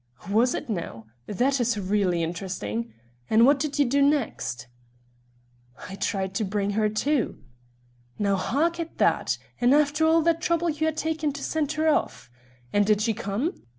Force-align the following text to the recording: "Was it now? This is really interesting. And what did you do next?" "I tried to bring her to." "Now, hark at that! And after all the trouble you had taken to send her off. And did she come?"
"Was 0.31 0.55
it 0.55 0.67
now? 0.67 1.05
This 1.27 1.59
is 1.59 1.79
really 1.79 2.23
interesting. 2.23 2.91
And 3.29 3.45
what 3.45 3.59
did 3.59 3.77
you 3.77 3.85
do 3.85 4.01
next?" 4.01 4.65
"I 5.87 5.93
tried 5.93 6.33
to 6.33 6.43
bring 6.43 6.71
her 6.71 6.89
to." 6.89 7.37
"Now, 8.17 8.35
hark 8.35 8.79
at 8.79 8.97
that! 8.97 9.37
And 9.59 9.75
after 9.75 10.03
all 10.07 10.23
the 10.23 10.33
trouble 10.33 10.71
you 10.71 10.87
had 10.87 10.97
taken 10.97 11.31
to 11.33 11.43
send 11.43 11.73
her 11.73 11.87
off. 11.87 12.31
And 12.73 12.83
did 12.83 12.99
she 13.03 13.13
come?" 13.13 13.53